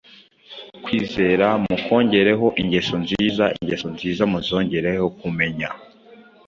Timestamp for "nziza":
3.03-3.43, 3.95-4.23